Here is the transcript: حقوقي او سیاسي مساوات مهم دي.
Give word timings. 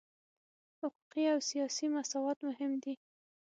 حقوقي 0.79 1.23
او 1.33 1.39
سیاسي 1.49 1.85
مساوات 1.95 2.37
مهم 2.47 2.71
دي. 2.83 2.93